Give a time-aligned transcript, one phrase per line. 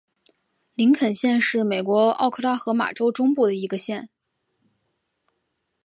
[0.73, 4.09] 林肯县是美国奥克拉荷马州中部的一个县。